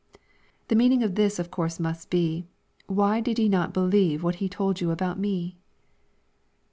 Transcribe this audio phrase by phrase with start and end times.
[0.69, 2.47] ]The meaning of this of course must be,
[2.87, 5.59] "Why did ye not believe what he told you about me